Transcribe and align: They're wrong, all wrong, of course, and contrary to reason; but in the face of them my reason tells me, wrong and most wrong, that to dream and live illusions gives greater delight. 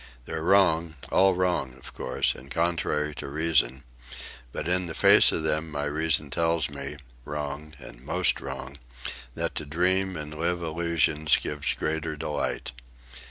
They're 0.25 0.41
wrong, 0.41 0.95
all 1.11 1.35
wrong, 1.35 1.75
of 1.77 1.93
course, 1.93 2.33
and 2.33 2.49
contrary 2.49 3.13
to 3.17 3.27
reason; 3.27 3.83
but 4.51 4.67
in 4.67 4.87
the 4.87 4.95
face 4.95 5.31
of 5.31 5.43
them 5.43 5.69
my 5.69 5.83
reason 5.83 6.31
tells 6.31 6.71
me, 6.71 6.97
wrong 7.23 7.75
and 7.77 8.01
most 8.03 8.41
wrong, 8.41 8.79
that 9.35 9.53
to 9.53 9.63
dream 9.67 10.17
and 10.17 10.33
live 10.33 10.63
illusions 10.63 11.37
gives 11.37 11.75
greater 11.75 12.15
delight. 12.15 12.71